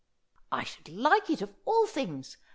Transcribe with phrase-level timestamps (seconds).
[0.51, 2.37] 'I should like it of all things.